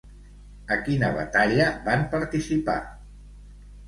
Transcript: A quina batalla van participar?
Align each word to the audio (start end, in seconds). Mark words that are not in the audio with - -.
A 0.75 0.77
quina 0.85 1.11
batalla 1.17 1.67
van 1.89 2.01
participar? 2.13 2.79